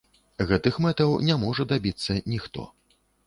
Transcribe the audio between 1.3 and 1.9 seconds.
можа